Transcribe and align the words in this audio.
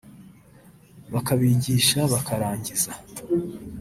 bakabigisha 1.13 1.99
bakarangiza 2.11 2.91